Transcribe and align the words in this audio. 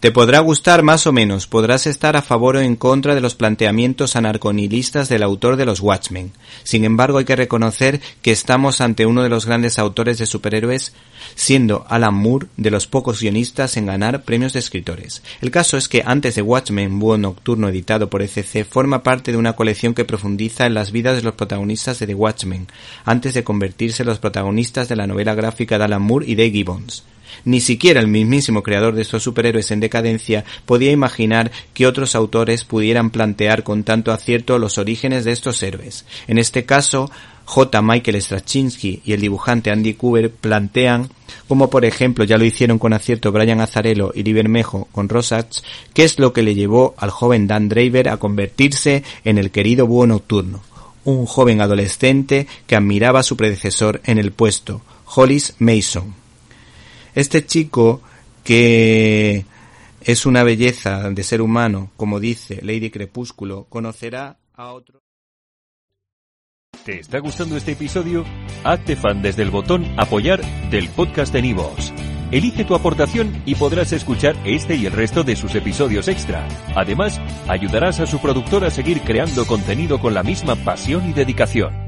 Te 0.00 0.12
podrá 0.12 0.40
gustar 0.40 0.82
más 0.82 1.06
o 1.06 1.12
menos, 1.12 1.46
podrás 1.46 1.86
estar 1.86 2.16
a 2.16 2.22
favor 2.22 2.56
o 2.56 2.60
en 2.60 2.74
contra 2.74 3.14
de 3.14 3.20
los 3.20 3.34
planteamientos 3.34 4.16
anarconilistas 4.16 5.10
del 5.10 5.22
autor 5.22 5.56
de 5.56 5.66
los 5.66 5.80
Watchmen. 5.80 6.32
Sin 6.62 6.86
embargo, 6.86 7.18
hay 7.18 7.26
que 7.26 7.36
reconocer 7.36 8.00
que 8.22 8.32
estamos 8.32 8.80
ante 8.80 9.04
uno 9.04 9.22
de 9.22 9.28
los 9.28 9.44
grandes 9.44 9.78
autores 9.78 10.16
de 10.16 10.24
superhéroes, 10.24 10.94
siendo 11.34 11.84
Alan 11.86 12.14
Moore 12.14 12.46
de 12.56 12.70
los 12.70 12.86
pocos 12.86 13.20
guionistas 13.20 13.76
en 13.76 13.84
ganar 13.84 14.22
premios 14.22 14.54
de 14.54 14.60
escritores. 14.60 15.22
El 15.42 15.50
caso 15.50 15.76
es 15.76 15.86
que 15.86 16.02
antes 16.06 16.34
de 16.34 16.40
Watchmen, 16.40 16.98
Búho 16.98 17.18
Nocturno 17.18 17.68
editado 17.68 18.08
por 18.08 18.22
ECC, 18.22 18.64
forma 18.64 19.02
parte 19.02 19.32
de 19.32 19.36
una 19.36 19.52
colección 19.52 19.92
que 19.92 20.06
profundiza 20.06 20.64
en 20.64 20.72
las 20.72 20.92
vidas 20.92 21.16
de 21.16 21.22
los 21.22 21.34
protagonistas 21.34 21.98
de 21.98 22.06
The 22.06 22.14
Watchmen, 22.14 22.68
antes 23.04 23.34
de 23.34 23.44
convertirse 23.44 24.02
en 24.02 24.08
los 24.08 24.18
protagonistas 24.18 24.88
de 24.88 24.96
la 24.96 25.06
novela 25.06 25.34
gráfica 25.34 25.76
de 25.76 25.84
Alan 25.84 26.00
Moore 26.00 26.24
y 26.26 26.36
de 26.36 26.50
Gibbons. 26.50 27.04
Ni 27.44 27.60
siquiera 27.60 28.00
el 28.00 28.08
mismísimo 28.08 28.62
creador 28.62 28.94
de 28.94 29.02
estos 29.02 29.22
superhéroes 29.22 29.70
en 29.70 29.80
decadencia 29.80 30.44
podía 30.66 30.90
imaginar 30.90 31.50
que 31.74 31.86
otros 31.86 32.14
autores 32.14 32.64
pudieran 32.64 33.10
plantear 33.10 33.62
con 33.62 33.84
tanto 33.84 34.12
acierto 34.12 34.58
los 34.58 34.78
orígenes 34.78 35.24
de 35.24 35.32
estos 35.32 35.62
héroes. 35.62 36.04
En 36.26 36.38
este 36.38 36.64
caso, 36.64 37.10
J. 37.50 37.82
Michael 37.82 38.22
Straczynski 38.22 39.02
y 39.04 39.12
el 39.12 39.20
dibujante 39.20 39.72
Andy 39.72 39.94
Cooper 39.94 40.30
plantean, 40.30 41.10
como 41.48 41.68
por 41.68 41.84
ejemplo 41.84 42.22
ya 42.22 42.38
lo 42.38 42.44
hicieron 42.44 42.78
con 42.78 42.92
acierto 42.92 43.32
Brian 43.32 43.60
Azarello 43.60 44.12
y 44.14 44.22
Lee 44.22 44.34
Bermejo 44.34 44.86
con 44.92 45.08
Rosach, 45.08 45.58
qué 45.92 46.04
es 46.04 46.20
lo 46.20 46.32
que 46.32 46.44
le 46.44 46.54
llevó 46.54 46.94
al 46.96 47.10
joven 47.10 47.48
Dan 47.48 47.68
Draver 47.68 48.08
a 48.08 48.18
convertirse 48.18 49.02
en 49.24 49.36
el 49.36 49.50
querido 49.50 49.88
búho 49.88 50.06
nocturno, 50.06 50.60
un 51.04 51.26
joven 51.26 51.60
adolescente 51.60 52.46
que 52.68 52.76
admiraba 52.76 53.18
a 53.18 53.24
su 53.24 53.36
predecesor 53.36 54.00
en 54.04 54.18
el 54.18 54.30
puesto, 54.30 54.82
Hollis 55.06 55.56
Mason. 55.58 56.19
Este 57.14 57.44
chico 57.44 58.02
que 58.44 59.44
es 60.02 60.26
una 60.26 60.42
belleza 60.42 61.10
de 61.10 61.22
ser 61.22 61.42
humano, 61.42 61.90
como 61.96 62.20
dice 62.20 62.60
Lady 62.62 62.90
Crepúsculo, 62.90 63.66
conocerá 63.68 64.38
a 64.54 64.72
otro. 64.72 65.00
¿Te 66.84 67.00
está 67.00 67.18
gustando 67.18 67.56
este 67.56 67.72
episodio? 67.72 68.24
Hazte 68.64 68.96
fan 68.96 69.20
desde 69.20 69.42
el 69.42 69.50
botón 69.50 69.84
Apoyar 69.98 70.40
del 70.70 70.88
podcast 70.88 71.32
de 71.32 71.42
Nivos. 71.42 71.92
Elige 72.30 72.64
tu 72.64 72.74
aportación 72.74 73.42
y 73.44 73.56
podrás 73.56 73.92
escuchar 73.92 74.36
este 74.44 74.76
y 74.76 74.86
el 74.86 74.92
resto 74.92 75.24
de 75.24 75.36
sus 75.36 75.54
episodios 75.56 76.08
extra. 76.08 76.46
Además, 76.76 77.20
ayudarás 77.48 78.00
a 78.00 78.06
su 78.06 78.20
productor 78.20 78.64
a 78.64 78.70
seguir 78.70 79.02
creando 79.02 79.46
contenido 79.46 80.00
con 80.00 80.14
la 80.14 80.22
misma 80.22 80.54
pasión 80.56 81.10
y 81.10 81.12
dedicación. 81.12 81.79